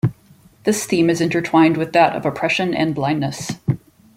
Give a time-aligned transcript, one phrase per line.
[0.63, 3.51] This theme is intertwined with that of oppression and blindness.